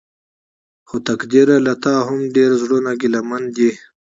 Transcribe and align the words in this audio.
خو 0.87 0.95
تقديره 1.07 1.57
له 1.65 1.73
تا 1.83 1.95
هم 2.07 2.19
ډېر 2.35 2.51
زړونه 2.61 2.91
ګيلمن 3.01 3.43
دي. 3.57 3.71